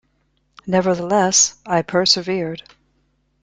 [0.65, 2.63] Nevertheless, I persevered.